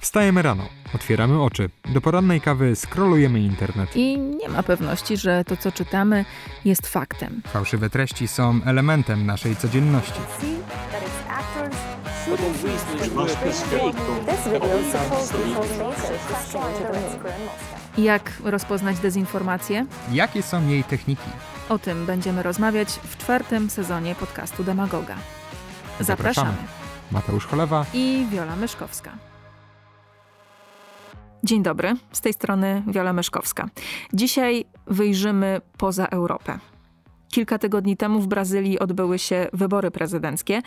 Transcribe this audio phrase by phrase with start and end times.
[0.00, 0.64] Wstajemy rano,
[0.94, 3.96] otwieramy oczy, do porannej kawy scrollujemy internet.
[3.96, 6.24] I nie ma pewności, że to, co czytamy,
[6.64, 7.42] jest faktem.
[7.46, 10.20] Fałszywe treści są elementem naszej codzienności.
[17.98, 19.86] Jak rozpoznać dezinformację?
[20.12, 21.30] Jakie są jej techniki?
[21.68, 25.14] O tym będziemy rozmawiać w czwartym sezonie podcastu Demagoga.
[26.00, 26.56] Zapraszamy.
[27.10, 29.10] Mateusz Cholewa i Wiola Myszkowska.
[31.44, 33.68] Dzień dobry, z tej strony Wiola Myszkowska.
[34.12, 36.58] Dzisiaj wyjrzymy poza Europę.
[37.30, 40.62] Kilka tygodni temu w Brazylii odbyły się wybory prezydenckie.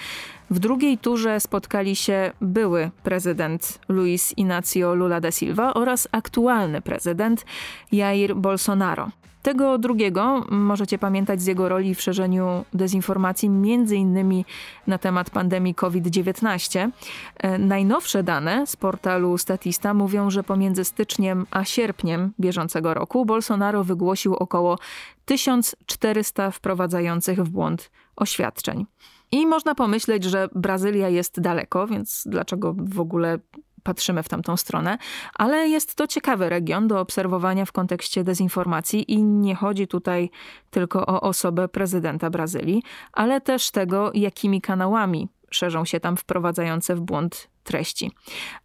[0.49, 7.45] W drugiej turze spotkali się były prezydent Luiz Inácio Lula da Silva oraz aktualny prezydent
[7.91, 9.09] Jair Bolsonaro.
[9.41, 14.45] Tego drugiego możecie pamiętać z jego roli w szerzeniu dezinformacji, między innymi
[14.87, 16.89] na temat pandemii COVID-19.
[17.37, 23.83] E, najnowsze dane z portalu Statista mówią, że pomiędzy styczniem a sierpniem bieżącego roku Bolsonaro
[23.83, 24.77] wygłosił około
[25.25, 28.85] 1400 wprowadzających w błąd oświadczeń.
[29.31, 33.39] I można pomyśleć, że Brazylia jest daleko, więc dlaczego w ogóle
[33.83, 34.97] patrzymy w tamtą stronę,
[35.35, 40.29] ale jest to ciekawy region do obserwowania w kontekście dezinformacji i nie chodzi tutaj
[40.69, 47.01] tylko o osobę prezydenta Brazylii, ale też tego, jakimi kanałami szerzą się tam wprowadzające w
[47.01, 48.11] błąd treści.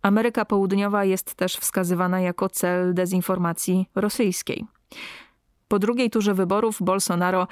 [0.03, 4.67] Ameryka Południowa jest też wskazywana jako cel dezinformacji rosyjskiej.
[5.69, 7.49] Po drugiej turze wyborów Bolsonaro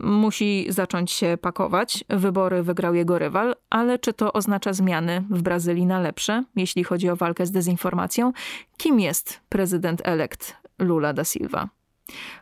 [0.00, 2.04] musi zacząć się pakować.
[2.08, 7.10] Wybory wygrał jego rywal, ale czy to oznacza zmiany w Brazylii na lepsze, jeśli chodzi
[7.10, 8.32] o walkę z dezinformacją?
[8.76, 11.68] Kim jest prezydent elekt Lula da Silva?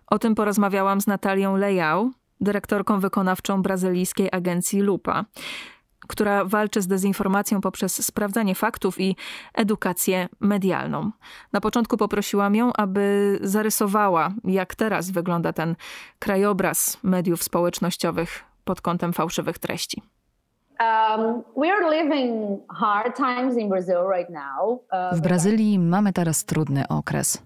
[0.06, 5.24] O tym porozmawiałam z Natalią Lejał, dyrektorką wykonawczą brazylijskiej agencji Lupa
[6.08, 9.16] która walczy z dezinformacją poprzez sprawdzanie faktów i
[9.54, 11.10] edukację medialną.
[11.52, 15.76] Na początku poprosiłam ją, aby zarysowała, jak teraz wygląda ten
[16.18, 20.02] krajobraz mediów społecznościowych pod kątem fałszywych treści.
[20.80, 21.42] Um,
[25.12, 27.42] w Brazylii mamy teraz trudny okres.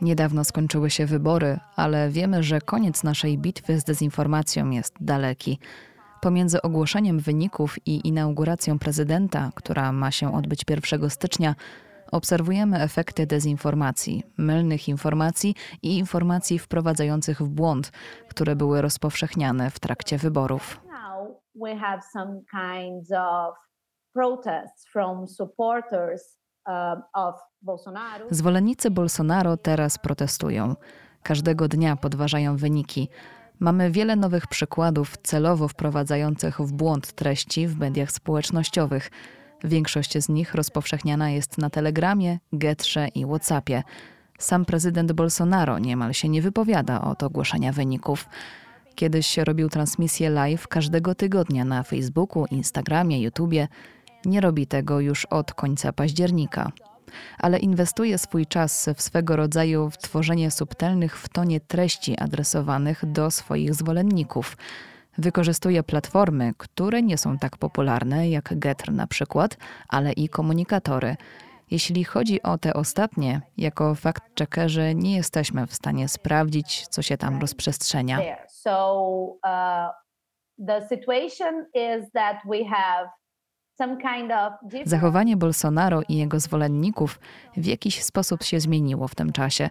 [0.00, 5.58] Niedawno skończyły się wybory, ale wiemy, że koniec naszej bitwy z dezinformacją jest daleki.
[6.20, 11.54] Pomiędzy ogłoszeniem wyników i inauguracją prezydenta, która ma się odbyć 1 stycznia,
[12.12, 17.92] obserwujemy efekty dezinformacji, mylnych informacji i informacji wprowadzających w błąd,
[18.28, 20.80] które były rozpowszechniane w trakcie wyborów.
[28.30, 30.74] Zwolennicy Bolsonaro teraz protestują.
[31.22, 33.08] Każdego dnia podważają wyniki.
[33.60, 39.10] Mamy wiele nowych przykładów celowo wprowadzających w błąd treści w mediach społecznościowych.
[39.64, 43.82] Większość z nich rozpowszechniana jest na Telegramie, Getrze i Whatsappie.
[44.38, 48.28] Sam prezydent Bolsonaro niemal się nie wypowiada od ogłoszenia wyników.
[48.94, 53.68] Kiedyś robił transmisję live każdego tygodnia na Facebooku, Instagramie, YouTubie.
[54.24, 56.72] Nie robi tego już od końca października
[57.38, 63.30] ale inwestuje swój czas w swego rodzaju w tworzenie subtelnych w tonie treści adresowanych do
[63.30, 64.56] swoich zwolenników.
[65.18, 69.56] Wykorzystuje platformy, które nie są tak popularne jak Getr na przykład,
[69.88, 71.16] ale i komunikatory.
[71.70, 77.40] Jeśli chodzi o te ostatnie, jako fact-checkerzy nie jesteśmy w stanie sprawdzić, co się tam
[77.40, 78.18] rozprzestrzenia.
[78.48, 79.02] So,
[79.44, 79.90] uh,
[80.66, 83.10] the situation is that we have
[84.84, 87.20] Zachowanie Bolsonaro i jego zwolenników
[87.56, 89.70] w jakiś sposób się zmieniło w tym czasie.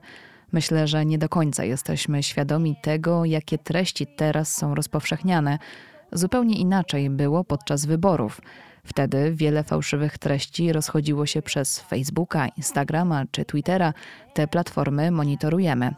[0.52, 5.60] Myślę, że nie do końca jesteśmy świadomi tego, jakie treści teraz są rozpowszechniane.
[6.12, 8.42] Zupełnie inaczej było podczas wyborów.
[8.84, 13.94] Wtedy wiele fałszywych treści rozchodziło się przez Facebooka, Instagrama czy Twittera.
[14.34, 15.94] Te platformy monitorujemy.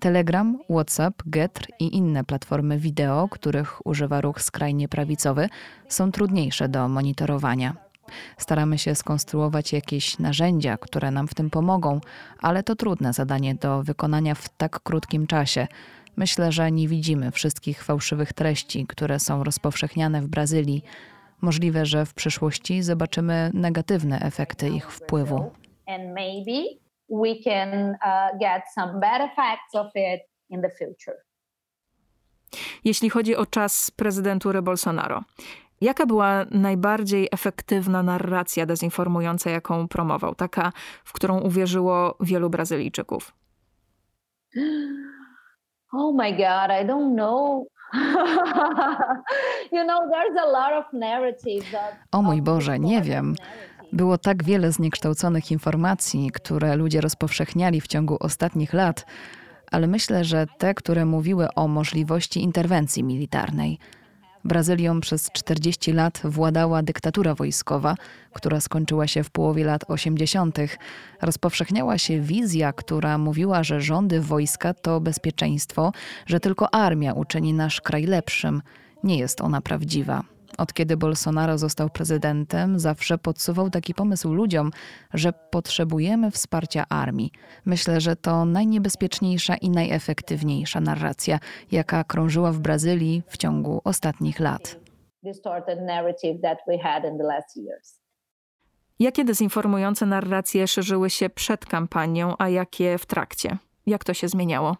[0.00, 5.48] Telegram, WhatsApp, Getr i inne platformy wideo, których używa ruch skrajnie prawicowy,
[5.88, 7.86] są trudniejsze do monitorowania.
[8.38, 12.00] Staramy się skonstruować jakieś narzędzia, które nam w tym pomogą,
[12.38, 15.66] ale to trudne zadanie do wykonania w tak krótkim czasie.
[16.16, 20.82] Myślę, że nie widzimy wszystkich fałszywych treści, które są rozpowszechniane w Brazylii.
[21.40, 25.50] Możliwe, że w przyszłości zobaczymy negatywne efekty ich wpływu
[27.08, 30.20] we can uh, get some bad effects of it
[30.50, 31.16] in the future.
[32.84, 35.22] Jeśli chodzi o czas prezydentury Bolsonaro,
[35.80, 40.34] jaka była najbardziej efektywna narracja dezinformująca, jaką promował?
[40.34, 40.72] Taka,
[41.04, 43.32] w którą uwierzyło wielu Brazylijczyków?
[45.92, 47.66] Oh my God, I don't know.
[49.72, 51.76] you know, there's a lot of narratives.
[52.12, 53.34] o mój Boże, nie wiem.
[53.96, 59.06] Było tak wiele zniekształconych informacji, które ludzie rozpowszechniali w ciągu ostatnich lat,
[59.70, 63.78] ale myślę, że te, które mówiły o możliwości interwencji militarnej.
[64.44, 67.94] Brazylią przez 40 lat władała dyktatura wojskowa,
[68.32, 70.58] która skończyła się w połowie lat 80.
[71.22, 75.92] Rozpowszechniała się wizja, która mówiła, że rządy wojska to bezpieczeństwo,
[76.26, 78.62] że tylko armia uczyni nasz kraj lepszym.
[79.04, 80.35] Nie jest ona prawdziwa.
[80.58, 84.70] Od kiedy Bolsonaro został prezydentem, zawsze podsuwał taki pomysł ludziom,
[85.14, 87.30] że potrzebujemy wsparcia armii.
[87.64, 91.38] Myślę, że to najniebezpieczniejsza i najefektywniejsza narracja,
[91.72, 94.76] jaka krążyła w Brazylii w ciągu ostatnich lat.
[98.98, 103.58] Jakie dezinformujące narracje szerzyły się przed kampanią, a jakie w trakcie?
[103.86, 104.76] Jak to się zmieniało?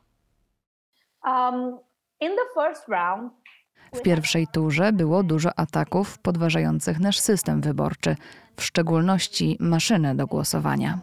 [1.24, 1.78] Um,
[2.20, 3.32] in the first round,
[3.92, 8.16] w pierwszej turze było dużo ataków podważających nasz system wyborczy,
[8.56, 10.98] w szczególności maszyny do głosowania.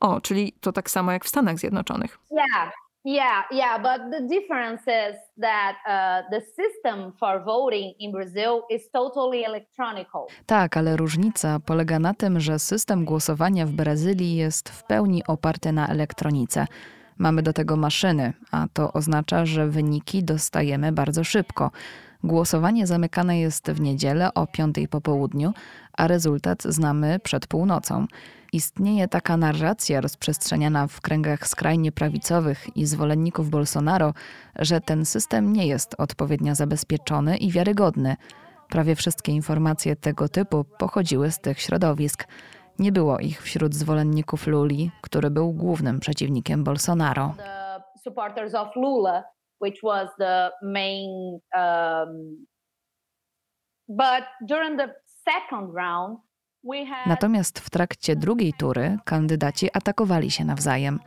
[0.00, 2.18] O, czyli to tak samo jak w Stanach Zjednoczonych.
[2.30, 2.72] Yeah,
[3.04, 8.90] yeah, yeah, but the difference is that uh, the system for voting in Brazil is
[8.90, 10.26] totally electronical.
[10.46, 15.72] Tak, ale różnica polega na tym, że system głosowania w Brazylii jest w pełni oparty
[15.72, 16.66] na elektronice.
[17.18, 21.70] Mamy do tego maszyny, a to oznacza, że wyniki dostajemy bardzo szybko.
[22.24, 25.52] Głosowanie zamykane jest w niedzielę o 5 po południu,
[25.92, 28.06] a rezultat znamy przed północą.
[28.52, 34.14] Istnieje taka narracja rozprzestrzeniana w kręgach skrajnie prawicowych i zwolenników Bolsonaro,
[34.58, 38.16] że ten system nie jest odpowiednio zabezpieczony i wiarygodny.
[38.68, 42.24] Prawie wszystkie informacje tego typu pochodziły z tych środowisk.
[42.78, 47.34] Nie było ich wśród zwolenników Luli, który był głównym przeciwnikiem Bolsonaro.
[57.06, 61.00] Natomiast w trakcie drugiej tury kandydaci atakowali się nawzajem.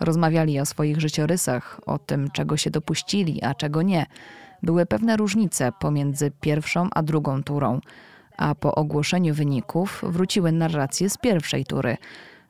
[0.00, 4.06] Rozmawiali o swoich życiorysach, o tym, czego się dopuścili, a czego nie.
[4.62, 7.80] Były pewne różnice pomiędzy pierwszą a drugą turą
[8.36, 11.96] a po ogłoszeniu wyników wróciły narracje z pierwszej tury.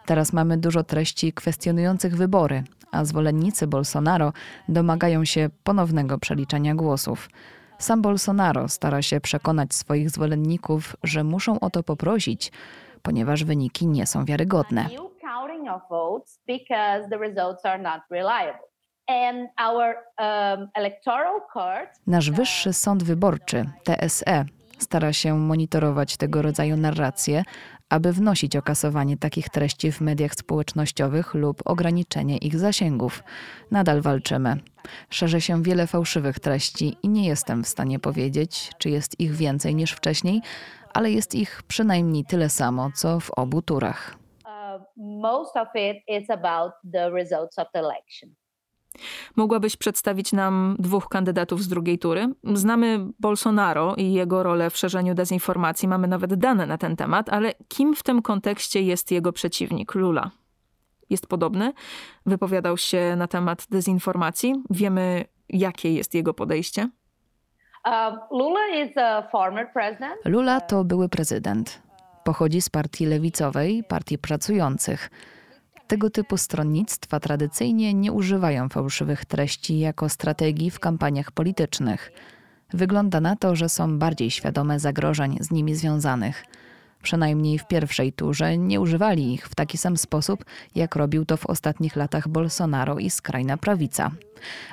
[0.07, 4.33] Teraz mamy dużo treści kwestionujących wybory, a zwolennicy Bolsonaro
[4.69, 7.29] domagają się ponownego przeliczania głosów.
[7.79, 12.53] Sam Bolsonaro stara się przekonać swoich zwolenników, że muszą o to poprosić,
[13.03, 14.89] ponieważ wyniki nie są wiarygodne.
[19.09, 19.49] Um,
[22.07, 24.45] Nasz wyższy sąd wyborczy, TSE,
[24.83, 27.43] stara się monitorować tego rodzaju narracje,
[27.89, 33.23] aby wnosić o kasowanie takich treści w mediach społecznościowych lub ograniczenie ich zasięgów.
[33.71, 34.57] Nadal walczymy.
[35.11, 39.75] Szerzy się wiele fałszywych treści i nie jestem w stanie powiedzieć, czy jest ich więcej
[39.75, 40.41] niż wcześniej,
[40.95, 44.17] ale jest ich przynajmniej tyle samo, co w obu turach.
[44.45, 48.35] Uh, most of it is about the results of the election.
[49.37, 52.29] Mogłabyś przedstawić nam dwóch kandydatów z drugiej tury?
[52.55, 57.53] Znamy Bolsonaro i jego rolę w szerzeniu dezinformacji, mamy nawet dane na ten temat, ale
[57.69, 60.31] kim w tym kontekście jest jego przeciwnik, Lula?
[61.11, 61.73] Jest podobny?
[62.27, 64.55] Wypowiadał się na temat dezinformacji?
[64.71, 66.89] Wiemy, jakie jest jego podejście?
[70.25, 71.83] Lula to były prezydent.
[72.25, 75.11] Pochodzi z partii lewicowej, partii pracujących.
[75.87, 82.13] Tego typu stronnictwa tradycyjnie nie używają fałszywych treści jako strategii w kampaniach politycznych.
[82.75, 86.45] Wygląda na to, że są bardziej świadome zagrożeń z nimi związanych.
[87.03, 91.47] Przynajmniej w pierwszej turze nie używali ich w taki sam sposób, jak robił to w
[91.47, 94.11] ostatnich latach Bolsonaro i skrajna prawica.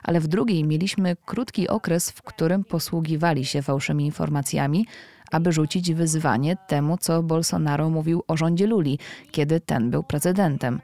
[0.04, 4.86] Ale w drugiej mieliśmy krótki okres, w którym posługiwali się fałszymi informacjami,
[5.32, 9.00] aby rzucić wyzwanie temu, co Bolsonaro mówił o rządzie Luli,
[9.32, 10.82] kiedy ten był prezydentem.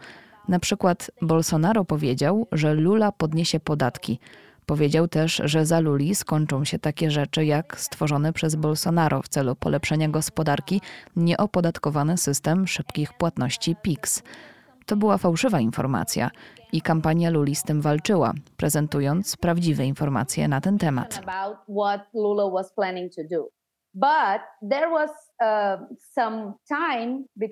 [0.48, 4.20] Na przykład Bolsonaro powiedział, że Lula podniesie podatki.
[4.66, 9.56] Powiedział też, że za Luli skończą się takie rzeczy jak stworzony przez Bolsonaro w celu
[9.56, 10.82] polepszenia gospodarki
[11.16, 14.24] nieopodatkowany system szybkich płatności PIX.
[14.86, 16.32] To była fałszywa informacja
[16.72, 21.22] i kampania Luli z tym walczyła, prezentując prawdziwe informacje na ten temat.
[23.96, 25.80] Uh,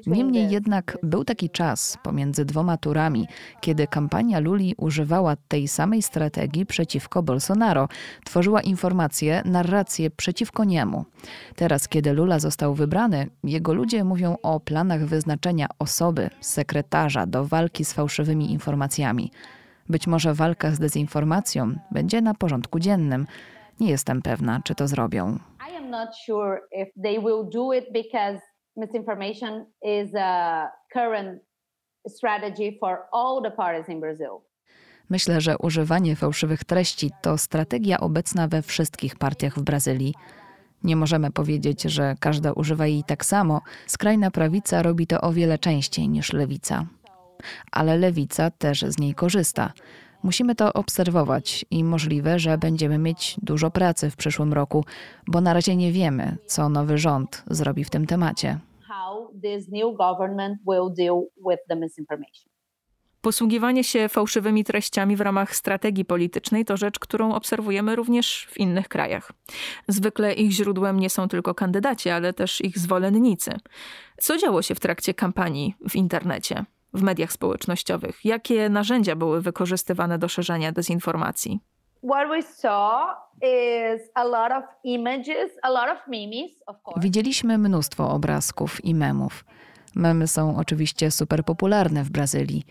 [0.07, 3.27] Niemniej jednak był taki czas pomiędzy dwoma turami,
[3.61, 7.87] kiedy kampania Luli używała tej samej strategii przeciwko Bolsonaro.
[8.25, 11.05] Tworzyła informacje, narracje przeciwko niemu.
[11.55, 17.85] Teraz, kiedy Lula został wybrany, jego ludzie mówią o planach wyznaczenia osoby, sekretarza do walki
[17.85, 19.31] z fałszywymi informacjami.
[19.89, 23.27] Być może walka z dezinformacją będzie na porządku dziennym.
[23.79, 25.39] Nie jestem pewna, czy to zrobią.
[25.93, 28.39] Not sure if they will do it because
[28.75, 31.41] misinformation is a current
[32.07, 34.41] strategy for all the parties in Brazil.
[35.09, 40.13] Myślę, że używanie fałszywych treści to strategia obecna we wszystkich partiach w Brazylii.
[40.83, 43.61] Nie możemy powiedzieć, że każda używa jej tak samo.
[43.87, 46.85] Skrajna prawica robi to o wiele częściej niż lewica.
[47.71, 49.73] Ale lewica też z niej korzysta.
[50.23, 54.85] Musimy to obserwować i możliwe, że będziemy mieć dużo pracy w przyszłym roku,
[55.27, 58.59] bo na razie nie wiemy, co nowy rząd zrobi w tym temacie.
[63.21, 68.87] Posługiwanie się fałszywymi treściami w ramach strategii politycznej to rzecz, którą obserwujemy również w innych
[68.87, 69.31] krajach.
[69.87, 73.51] Zwykle ich źródłem nie są tylko kandydaci, ale też ich zwolennicy.
[74.17, 78.25] Co działo się w trakcie kampanii w internecie, w mediach społecznościowych?
[78.25, 81.59] Jakie narzędzia były wykorzystywane do szerzenia dezinformacji?
[82.03, 87.01] What we saw is a lot of images, a lot of memes, of course.
[87.01, 89.45] Widzieliśmy mnóstwo obrazków i memów.
[89.95, 92.65] Memy są oczywiście super popularne w Brazylii.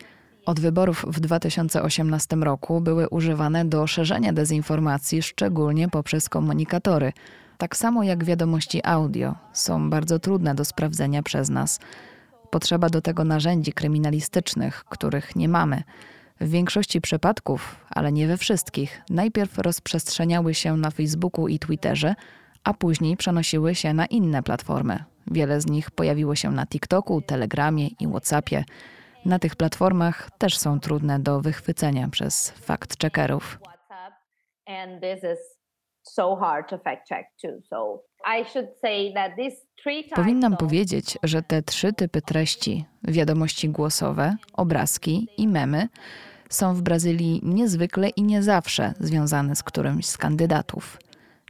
[0.47, 7.13] Od wyborów w 2018 roku były używane do szerzenia dezinformacji, szczególnie poprzez komunikatory.
[7.59, 11.81] Tak samo jak wiadomości audio, są bardzo trudne do sprawdzenia przez nas.
[12.53, 15.83] Potrzeba do tego narzędzi kryminalistycznych, których nie mamy.
[16.41, 22.15] W większości przypadków, ale nie we wszystkich, najpierw rozprzestrzeniały się na Facebooku i Twitterze,
[22.65, 25.05] a później przenosiły się na inne platformy.
[25.27, 28.65] Wiele z nich pojawiło się na TikToku, Telegramie i WhatsAppie.
[29.25, 33.59] Na tych platformach też są trudne do wychwycenia przez fact-checkerów.
[33.61, 34.15] WhatsApp,
[34.67, 35.52] and this is
[36.03, 37.61] so hard to fact check too.
[37.71, 42.85] So I should say that these three types Powinnam powiedzieć, że te trzy typy treści
[43.05, 45.89] wiadomości głosowe, obrazki i memy
[46.51, 50.99] są w Brazylii niezwykle i nie zawsze związane z którymś z kandydatów.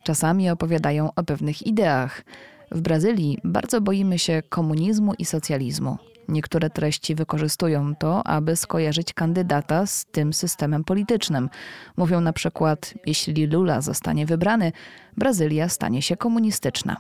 [0.03, 2.25] Czasami opowiadają o pewnych ideach.
[2.71, 5.97] W Brazylii bardzo boimy się komunizmu i socjalizmu.
[6.33, 11.51] Niektóre treści wykorzystują to, aby skojarzyć kandydata z tym systemem politycznym.
[11.97, 14.73] Mówią na przykład: Jeśli Lula zostanie wybrany,
[15.17, 16.97] Brazylia stanie się komunistyczna.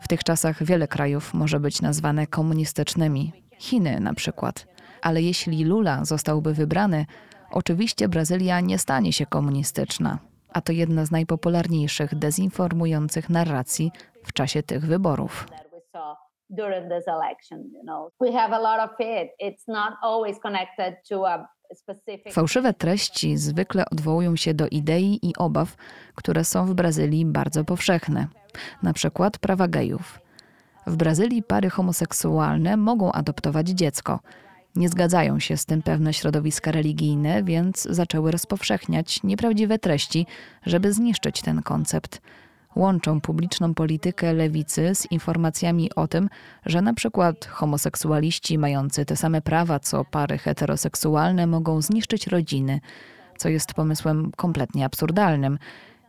[0.00, 3.32] W tych czasach wiele krajów może być nazwane komunistycznymi.
[3.58, 4.66] Chiny na przykład.
[5.02, 7.06] Ale jeśli Lula zostałby wybrany,
[7.50, 10.18] oczywiście Brazylia nie stanie się komunistyczna.
[10.52, 13.92] A to jedna z najpopularniejszych dezinformujących narracji
[14.24, 15.46] w czasie tych wyborów.
[16.50, 17.70] During this election.
[17.72, 19.30] You know, we have a lot of it.
[19.38, 21.48] It's not always connected to a.
[22.32, 25.76] Fałszywe treści zwykle odwołują się do idei i obaw,
[26.14, 28.26] które są w Brazylii bardzo powszechne,
[28.82, 30.20] na przykład prawa gejów.
[30.86, 34.20] W Brazylii pary homoseksualne mogą adoptować dziecko.
[34.76, 40.26] Nie zgadzają się z tym pewne środowiska religijne, więc zaczęły rozpowszechniać nieprawdziwe treści,
[40.66, 42.20] żeby zniszczyć ten koncept.
[42.76, 46.28] Łączą publiczną politykę lewicy z informacjami o tym,
[46.66, 52.80] że na przykład homoseksualiści mający te same prawa co pary heteroseksualne mogą zniszczyć rodziny,
[53.38, 55.58] co jest pomysłem kompletnie absurdalnym.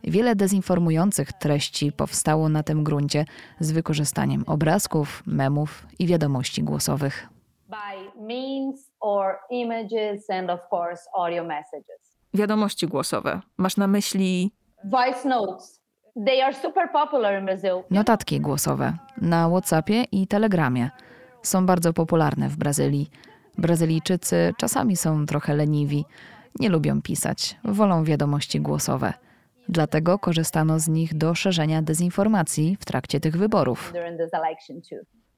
[0.04, 3.24] Wiele dezinformujących treści powstało na tym gruncie
[3.60, 7.28] z wykorzystaniem obrazków, memów i wiadomości głosowych.
[7.68, 12.18] by memes or images and of course audio messages.
[12.34, 13.40] Wiadomości głosowe.
[13.58, 14.52] Masz na myśli
[14.84, 15.81] Voice notes.
[17.90, 20.90] Notatki głosowe na WhatsAppie i Telegramie
[21.42, 23.10] są bardzo popularne w Brazylii.
[23.58, 26.04] Brazylijczycy czasami są trochę leniwi,
[26.60, 29.12] nie lubią pisać, wolą wiadomości głosowe.
[29.68, 33.92] Dlatego korzystano z nich do szerzenia dezinformacji w trakcie tych wyborów.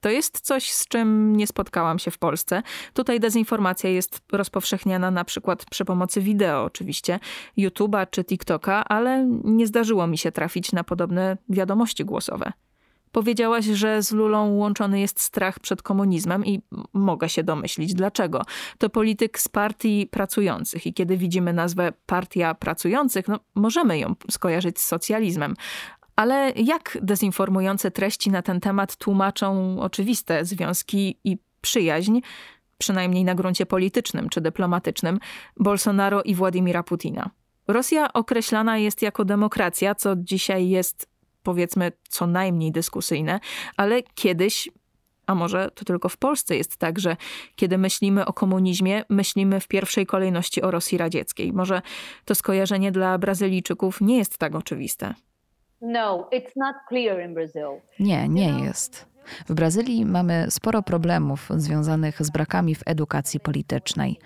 [0.04, 2.62] To jest coś, z czym nie spotkałam się w Polsce.
[2.94, 7.20] Tutaj dezinformacja jest rozpowszechniana na przykład przy pomocy wideo, oczywiście,
[7.58, 12.52] YouTube'a czy TikToka, ale nie zdarzyło mi się trafić na podobne wiadomości głosowe.
[13.14, 18.42] Powiedziałaś, że z Lulą łączony jest strach przed komunizmem i mogę się domyślić dlaczego.
[18.78, 24.80] To polityk z partii pracujących i kiedy widzimy nazwę Partia Pracujących, no, możemy ją skojarzyć
[24.80, 25.54] z socjalizmem.
[26.16, 32.21] Ale jak dezinformujące treści na ten temat tłumaczą oczywiste związki i przyjaźń,
[32.78, 35.18] przynajmniej na gruncie politycznym czy dyplomatycznym,
[35.56, 37.30] Bolsonaro i Władimira Putina?
[37.68, 41.09] Rosja określana jest jako demokracja, co dzisiaj jest
[41.42, 43.40] powiedzmy co najmniej dyskusyjne,
[43.76, 44.68] ale kiedyś
[45.26, 47.16] a może to tylko w Polsce jest tak, że
[47.56, 51.52] kiedy myślimy o komunizmie, myślimy w pierwszej kolejności o Rosji radzieckiej.
[51.52, 51.83] Może
[52.25, 55.14] to skojarzenie dla Brazylijczyków nie jest tak oczywiste.
[58.00, 59.06] Nie, nie jest.
[59.48, 64.18] W Brazylii mamy sporo problemów związanych z brakami w edukacji politycznej.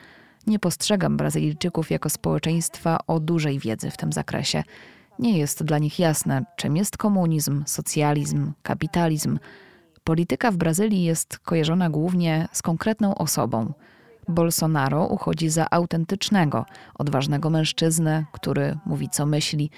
[0.47, 4.63] Nie postrzegam Brazylijczyków jako społeczeństwa o dużej wiedzy w tym zakresie.
[5.19, 9.39] Nie jest dla nich jasne, czym jest komunizm, socjalizm, kapitalizm.
[10.05, 13.73] Polityka w Brazylii jest kojarzona głównie z konkretną osobą.
[14.29, 19.71] Bolsonaro uchodzi za autentycznego, odważnego mężczyznę, który mówi co myśli.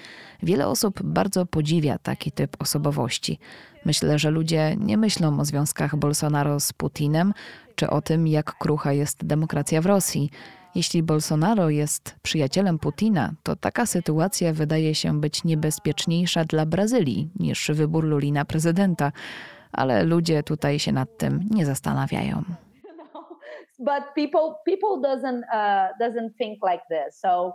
[0.43, 3.39] Wiele osób bardzo podziwia taki typ osobowości.
[3.85, 7.33] Myślę, że ludzie nie myślą o związkach Bolsonaro z Putinem,
[7.75, 10.29] czy o tym, jak krucha jest demokracja w Rosji.
[10.75, 17.71] Jeśli Bolsonaro jest przyjacielem Putina, to taka sytuacja wydaje się być niebezpieczniejsza dla Brazylii niż
[17.73, 19.11] wybór Luli na prezydenta,
[19.71, 22.43] ale ludzie tutaj się nad tym nie zastanawiają.
[23.81, 27.19] But people people doesn't uh, doesn't think like this.
[27.19, 27.53] So.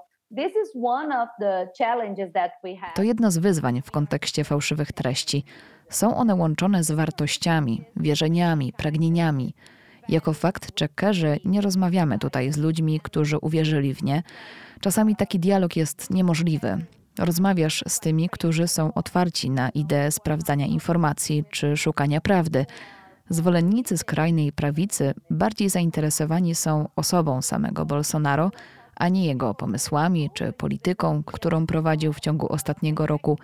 [2.94, 5.44] To jedno z wyzwań w kontekście fałszywych treści.
[5.90, 9.54] Są one łączone z wartościami, wierzeniami, pragnieniami.
[10.08, 14.22] Jako fakt checkerzy nie rozmawiamy tutaj z ludźmi, którzy uwierzyli w nie.
[14.80, 16.78] Czasami taki dialog jest niemożliwy.
[17.18, 22.66] Rozmawiasz z tymi, którzy są otwarci na ideę sprawdzania informacji czy szukania prawdy.
[23.28, 28.50] Zwolennicy skrajnej prawicy bardziej zainteresowani są osobą samego Bolsonaro,
[28.96, 33.38] a nie jego pomysłami czy polityką, którą prowadził w ciągu ostatniego roku.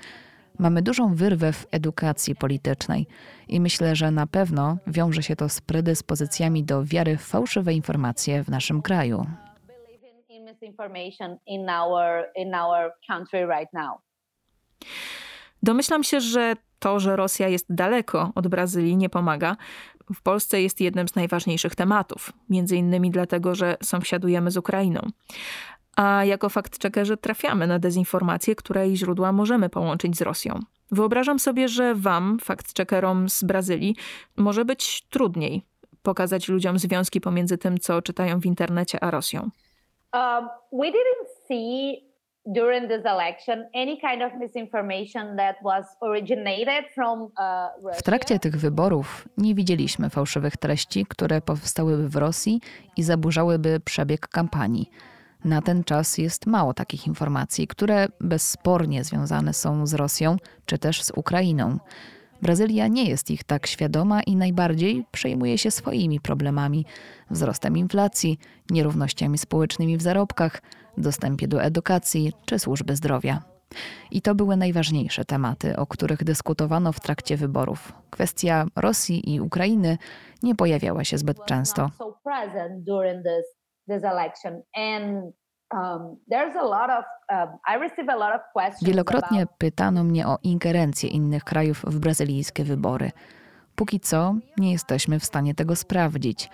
[0.59, 3.07] Mamy dużą wyrwę w edukacji politycznej
[3.49, 8.45] i myślę, że na pewno wiąże się to z predyspozycjami do wiary w fałszywe informacje
[8.45, 9.27] w naszym kraju.
[11.47, 13.99] in our in our country right now.
[15.63, 19.57] Domyślam się, że to, że Rosja jest daleko od Brazylii, nie pomaga.
[20.15, 25.01] W Polsce jest jednym z najważniejszych tematów, między innymi dlatego, że sąsiadujemy z Ukrainą.
[25.97, 30.61] A jako fakt-checkerzy trafiamy na dezinformacje, której źródła możemy połączyć z Rosją.
[30.91, 33.97] Wyobrażam sobie, że wam, fakt-checkerom z Brazylii,
[34.37, 35.63] może być trudniej
[36.03, 39.51] pokazać ludziom związki pomiędzy tym, co czytają w internecie, a Rosją.
[40.15, 42.12] Um, we didn't see
[42.47, 47.97] during this election any kind of misinformation that was originated from uh.
[47.99, 52.61] W trakcie tych wyborów nie widzieliśmy fałszywych treści, które powstałyby w Rosji
[52.97, 54.91] i zaburzałyby przebieg kampanii.
[55.45, 61.03] Na ten czas jest mało takich informacji, które bezspornie związane są z Rosją czy też
[61.03, 61.79] z Ukrainą.
[62.43, 66.87] Brazylia nie jest ich tak świadoma i najbardziej przejmuje się swoimi problemami
[67.31, 68.39] wzrostem inflacji,
[68.71, 70.63] nierównościami społecznymi w zarobkach,
[70.99, 73.43] dostępie do edukacji czy służby zdrowia.
[74.11, 77.93] I to były najważniejsze tematy, o których dyskutowano w trakcie wyborów.
[78.11, 79.99] Kwestia Rosji i Ukrainy
[80.43, 81.91] nie pojawiała się zbyt często.
[85.73, 86.17] Um,
[87.31, 87.49] um,
[88.83, 93.11] Wielokrotnie pytano mnie o ingerencję innych krajów w brazylijskie wybory.
[93.77, 96.51] Póki co nie jesteśmy w stanie tego sprawdzić.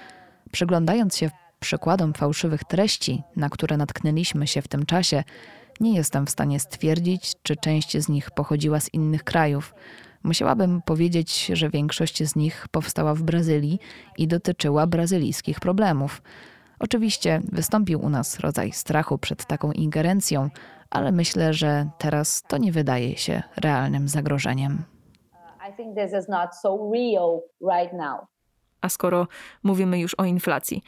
[0.52, 5.24] Przyglądając się przykładom fałszywych treści, na które natknęliśmy się w tym czasie,
[5.80, 9.74] nie jestem w stanie stwierdzić, czy część z nich pochodziła z innych krajów.
[10.22, 13.78] Musiałabym powiedzieć, że większość z nich powstała w Brazylii
[14.18, 16.22] i dotyczyła brazylijskich problemów.
[16.80, 20.50] Oczywiście wystąpił u nas rodzaj strachu przed taką ingerencją,
[20.90, 24.84] ale myślę, że teraz to nie wydaje się realnym zagrożeniem.
[28.80, 29.26] A skoro
[29.62, 30.82] mówimy już o inflacji,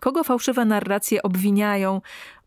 [0.00, 2.00] kogo fałszywe narracje obwiniają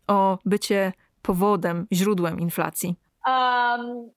[0.06, 2.96] o bycie powodem, źródłem inflacji?
[3.26, 4.10] Um.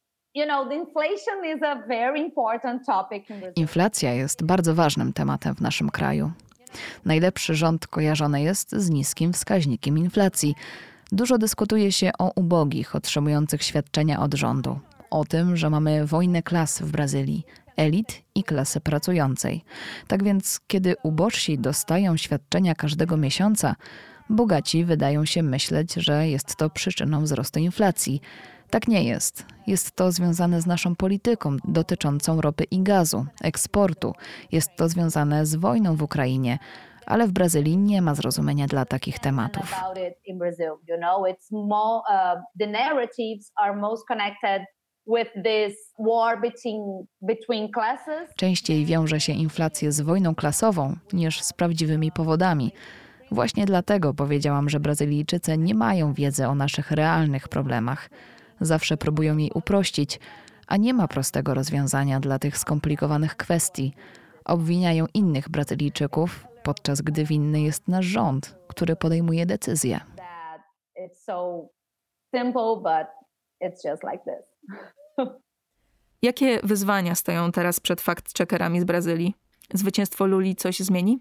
[3.55, 6.31] Inflacja jest bardzo ważnym tematem w naszym kraju.
[7.05, 10.55] Najlepszy rząd kojarzony jest z niskim wskaźnikiem inflacji.
[11.11, 16.81] Dużo dyskutuje się o ubogich otrzymujących świadczenia od rządu, o tym, że mamy wojnę klas
[16.81, 17.45] w Brazylii,
[17.77, 19.63] elit i klasy pracującej.
[20.07, 23.75] Tak więc, kiedy ubożsi dostają świadczenia każdego miesiąca,
[24.29, 28.21] bogaci wydają się myśleć, że jest to przyczyną wzrostu inflacji.
[28.75, 29.45] Tak nie jest.
[29.67, 34.13] Jest to związane z naszą polityką dotyczącą ropy i gazu, eksportu.
[34.51, 36.59] Jest to związane z wojną w Ukrainie,
[37.05, 39.73] ale w Brazylii nie ma zrozumienia dla takich tematów.
[48.07, 48.35] uh.
[48.35, 52.71] Częściej wiąże się inflację z wojną klasową niż z prawdziwymi powodami.
[53.31, 58.09] Właśnie dlatego powiedziałam, że Brazylijczycy nie mają wiedzy o naszych realnych problemach.
[58.61, 60.19] Zawsze próbują jej uprościć,
[60.67, 63.93] a nie ma prostego rozwiązania dla tych skomplikowanych kwestii.
[64.45, 69.99] Obwiniają innych Brazylijczyków, podczas gdy winny jest nasz rząd, który podejmuje decyzje.
[76.21, 79.35] Jakie wyzwania stoją teraz przed fakt-checkerami z Brazylii?
[79.73, 81.19] Zwycięstwo Luli coś zmieni?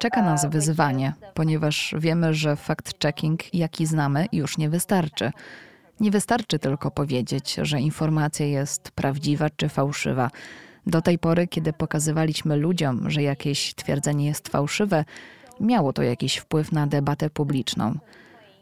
[0.00, 5.32] Czeka nas uh, wyzwanie, ponieważ wiemy, że fact-checking, jaki znamy, już nie wystarczy.
[6.00, 10.30] Nie wystarczy tylko powiedzieć, że informacja jest prawdziwa czy fałszywa.
[10.86, 15.04] Do tej pory, kiedy pokazywaliśmy ludziom, że jakieś twierdzenie jest fałszywe,
[15.60, 17.94] miało to jakiś wpływ na debatę publiczną.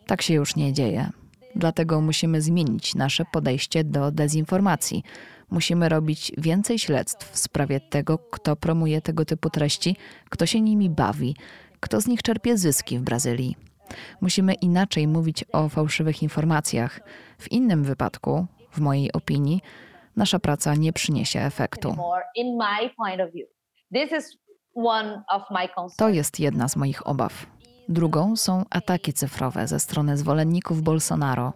[0.06, 1.10] Tak się już nie dzieje.
[1.56, 5.02] Dlatego musimy zmienić nasze podejście do dezinformacji.
[5.50, 9.96] Musimy robić więcej śledztw w sprawie tego, kto promuje tego typu treści,
[10.30, 11.36] kto się nimi bawi,
[11.80, 13.56] kto z nich czerpie zyski w Brazylii.
[14.20, 17.00] Musimy inaczej mówić o fałszywych informacjach.
[17.38, 19.60] W innym wypadku, w mojej opinii,
[20.16, 21.96] nasza praca nie przyniesie efektu.
[25.96, 27.46] To jest jedna z moich obaw.
[27.88, 31.52] Drugą są ataki cyfrowe ze strony zwolenników Bolsonaro.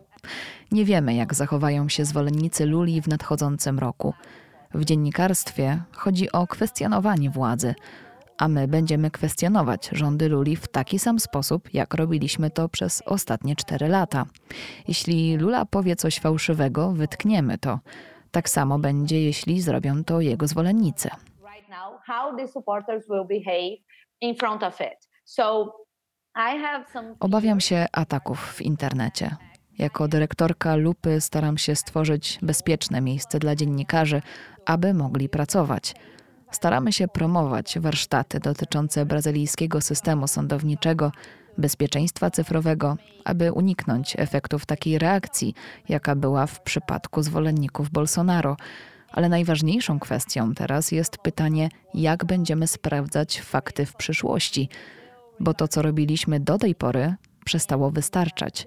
[0.73, 4.15] Nie wiemy, jak zachowają się zwolennicy Luli w nadchodzącym roku.
[4.75, 7.75] W dziennikarstwie chodzi o kwestionowanie władzy,
[8.39, 13.57] a my będziemy kwestionować rządy Luli w taki sam sposób, jak robiliśmy to przez ostatnie
[13.57, 14.27] cztery lata.
[14.89, 17.79] Jeśli Lula powie coś fałszywego, wytkniemy to.
[18.31, 21.09] Tak samo będzie, jeśli zrobią to jego zwolennicy.
[21.43, 23.79] right now how the supporters will behave
[24.21, 25.09] in front of it.
[25.25, 25.73] So
[27.21, 29.37] Obawiam się ataków w internecie.
[29.79, 34.23] Jako dyrektorka Lupy staram się stworzyć bezpieczne miejsce dla dziennikarzy,
[34.67, 35.95] aby mogli pracować.
[36.51, 41.13] Staramy się promować warsztaty dotyczące brazylijskiego systemu sądowniczego,
[41.59, 45.55] bezpieczeństwa cyfrowego, aby uniknąć efektów takiej reakcji,
[45.89, 48.57] jaka była w przypadku zwolenników Bolsonaro.
[49.13, 54.69] Ale najważniejszą kwestią teraz jest pytanie, jak będziemy sprawdzać fakty w przyszłości
[55.41, 58.67] bo to, co robiliśmy do tej pory, przestało wystarczać.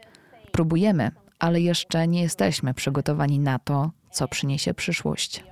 [0.51, 5.43] Próbujemy, ale jeszcze nie jesteśmy przygotowani na to, co przyniesie przyszłość.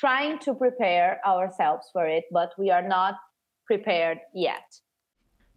[0.00, 3.14] trying to prepare ourselves for it, but we are not
[3.68, 4.82] prepared yet.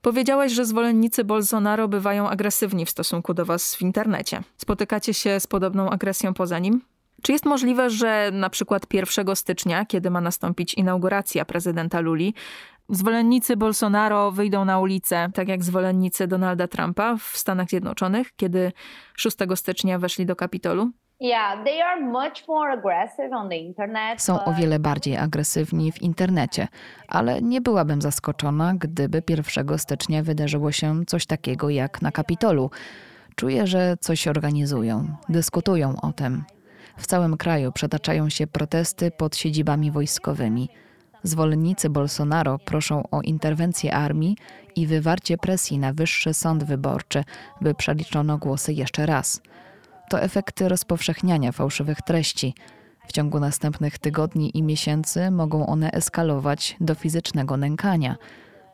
[0.02, 4.42] Powiedziałaś, że zwolennicy Bolsonaro bywają agresywni w stosunku do was w internecie.
[4.58, 6.82] Spotykacie się z podobną agresją poza nim?
[7.22, 12.34] Czy jest możliwe, że na przykład 1 stycznia, kiedy ma nastąpić inauguracja prezydenta Luli,
[12.90, 18.72] zwolennicy Bolsonaro wyjdą na ulicę, tak jak zwolennicy Donalda Trumpa w Stanach Zjednoczonych, kiedy
[19.18, 20.92] 6 stycznia weszli do Kapitolu?
[24.22, 26.68] Są o wiele bardziej agresywni w internecie,
[27.08, 32.70] ale nie byłabym zaskoczona, gdyby 1 stycznia wydarzyło się coś takiego jak na Kapitolu.
[33.36, 36.44] Czuję, że coś organizują, dyskutują o tym.
[36.98, 40.70] W całym kraju przetaczają się protesty pod siedzibami wojskowymi.
[41.24, 44.38] Zwolennicy Bolsonaro proszą o interwencję armii
[44.76, 47.24] i wywarcie presji na wyższy sąd wyborczy,
[47.62, 49.42] by przeliczono głosy jeszcze raz.
[50.10, 52.56] To efekty rozpowszechniania fałszywych treści.
[53.08, 58.16] W ciągu następnych tygodni i miesięcy mogą one eskalować do fizycznego nękania.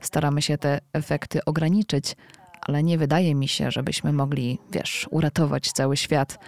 [0.01, 2.15] Staramy się te efekty ograniczyć,
[2.61, 6.39] ale nie wydaje mi się, żebyśmy mogli, wiesz, uratować cały świat.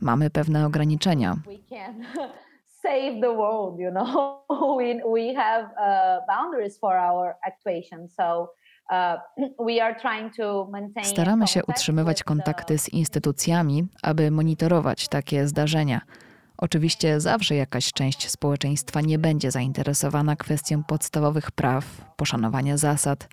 [0.00, 1.36] Mamy pewne ograniczenia.
[2.88, 4.40] save the world you know
[4.78, 8.26] we, we have uh, boundaries for our actuation so
[8.90, 9.16] uh,
[11.02, 16.00] Staramy się utrzymywać kontakty z instytucjami, aby monitorować takie zdarzenia.
[16.58, 21.84] Oczywiście zawsze jakaś część społeczeństwa nie będzie zainteresowana kwestią podstawowych praw,
[22.16, 23.28] poszanowania zasad.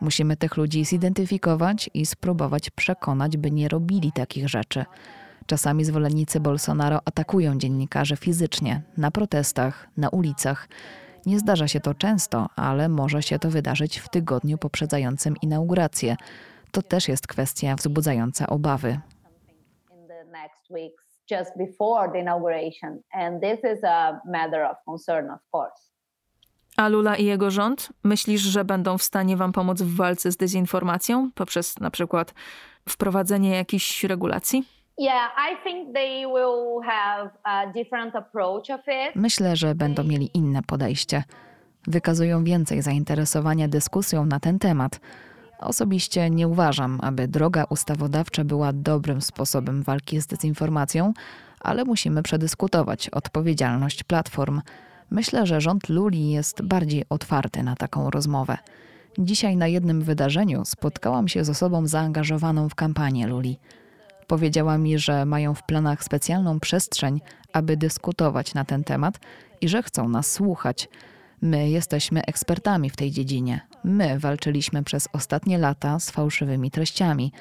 [0.00, 4.84] Musimy tych ludzi zidentyfikować i spróbować przekonać, by nie robili takich rzeczy.
[5.46, 10.68] Czasami zwolennicy Bolsonaro atakują dziennikarzy fizycznie, na protestach, na ulicach.
[11.26, 16.16] Nie zdarza się to często, ale może się to wydarzyć w tygodniu poprzedzającym inaugurację.
[16.72, 19.00] To też jest kwestia wzbudzająca obawy.
[26.76, 27.88] A Lula i jego rząd?
[28.04, 32.34] Myślisz, że będą w stanie wam pomóc w walce z dezinformacją poprzez na przykład
[32.88, 34.79] wprowadzenie jakichś regulacji?
[39.14, 41.24] Myślę, że będą mieli inne podejście.
[41.86, 45.00] Wykazują więcej zainteresowania dyskusją na ten temat.
[45.58, 51.12] Osobiście nie uważam, aby droga ustawodawcza była dobrym sposobem walki z dezinformacją,
[51.60, 54.60] ale musimy przedyskutować odpowiedzialność platform.
[55.10, 58.58] Myślę, że rząd Luli jest bardziej otwarty na taką rozmowę.
[59.18, 63.58] Dzisiaj na jednym wydarzeniu spotkałam się z osobą zaangażowaną w kampanię Luli.
[64.30, 67.20] Powiedziała mi, że mają w planach specjalną przestrzeń,
[67.52, 69.14] aby dyskutować na ten temat
[69.60, 70.88] i że chcą nas słuchać.
[71.42, 73.60] My jesteśmy ekspertami w tej dziedzinie.
[73.84, 77.32] My walczyliśmy przez ostatnie lata z fałszywymi treściami.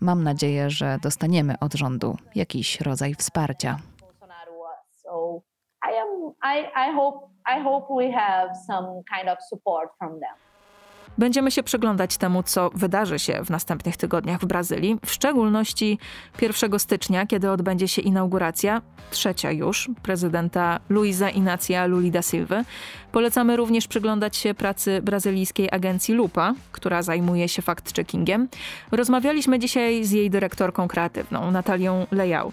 [0.00, 3.76] Mam nadzieję, że dostaniemy od rządu jakiś rodzaj wsparcia.
[7.56, 10.45] I hope we have some kind of support from them.
[11.18, 15.98] Będziemy się przyglądać temu, co wydarzy się w następnych tygodniach w Brazylii, w szczególności
[16.42, 22.62] 1 stycznia, kiedy odbędzie się inauguracja, trzecia już, prezydenta Luisa Inacia Luli da Silva.
[23.12, 28.46] Polecamy również przyglądać się pracy brazylijskiej agencji Lupa, która zajmuje się fact-checkingiem.
[28.92, 32.52] Rozmawialiśmy dzisiaj z jej dyrektorką kreatywną, Natalią Lejał.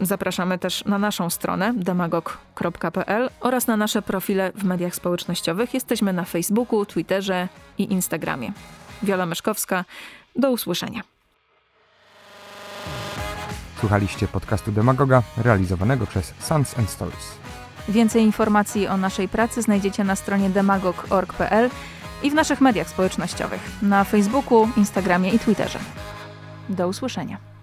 [0.00, 5.74] Zapraszamy też na naszą stronę demagog.pl oraz na nasze profile w mediach społecznościowych.
[5.74, 8.52] Jesteśmy na Facebooku, Twitterze i Instagramie.
[9.02, 9.84] Wiola Myszkowska,
[10.36, 11.02] do usłyszenia.
[13.80, 17.34] Słuchaliście podcastu Demagoga realizowanego przez Sons and Stories.
[17.88, 21.70] Więcej informacji o naszej pracy znajdziecie na stronie demagog.org.pl
[22.22, 25.78] i w naszych mediach społecznościowych na Facebooku, Instagramie i Twitterze.
[26.68, 27.55] Do usłyszenia.